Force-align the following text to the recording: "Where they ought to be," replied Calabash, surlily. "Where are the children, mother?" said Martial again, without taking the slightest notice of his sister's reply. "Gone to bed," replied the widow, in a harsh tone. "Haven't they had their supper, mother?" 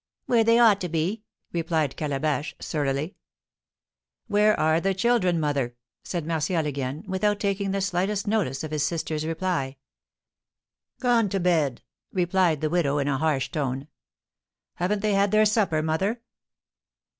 "Where 0.25 0.43
they 0.43 0.57
ought 0.57 0.81
to 0.81 0.89
be," 0.89 1.21
replied 1.53 1.95
Calabash, 1.95 2.55
surlily. 2.59 3.17
"Where 4.25 4.59
are 4.59 4.81
the 4.81 4.95
children, 4.95 5.39
mother?" 5.39 5.75
said 6.03 6.25
Martial 6.25 6.65
again, 6.65 7.03
without 7.07 7.39
taking 7.39 7.69
the 7.69 7.81
slightest 7.81 8.25
notice 8.27 8.63
of 8.63 8.71
his 8.71 8.81
sister's 8.83 9.27
reply. 9.27 9.77
"Gone 11.01 11.29
to 11.29 11.39
bed," 11.39 11.83
replied 12.11 12.61
the 12.61 12.69
widow, 12.71 12.97
in 12.97 13.07
a 13.07 13.19
harsh 13.19 13.51
tone. 13.51 13.89
"Haven't 14.77 15.01
they 15.03 15.13
had 15.13 15.29
their 15.29 15.45
supper, 15.45 15.83
mother?" 15.83 16.21